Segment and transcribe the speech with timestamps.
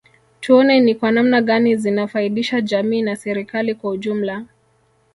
[0.39, 4.45] Tuone ni kwa namna gani zinafaidisha jamii na serikali kwa ujumla